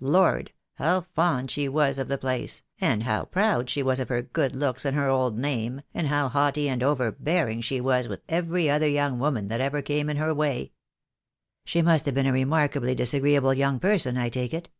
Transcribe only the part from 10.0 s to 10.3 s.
in